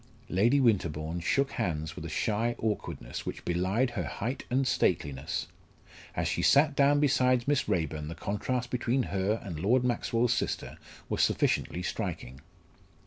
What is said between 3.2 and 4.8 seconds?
which belied her height and